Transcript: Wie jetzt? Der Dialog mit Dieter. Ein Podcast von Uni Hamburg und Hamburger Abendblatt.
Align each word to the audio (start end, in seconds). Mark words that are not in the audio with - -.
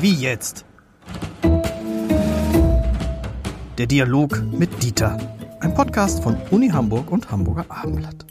Wie 0.00 0.14
jetzt? 0.14 0.64
Der 3.78 3.86
Dialog 3.86 4.42
mit 4.52 4.82
Dieter. 4.82 5.16
Ein 5.60 5.74
Podcast 5.74 6.22
von 6.22 6.36
Uni 6.50 6.68
Hamburg 6.68 7.10
und 7.10 7.30
Hamburger 7.30 7.66
Abendblatt. 7.68 8.26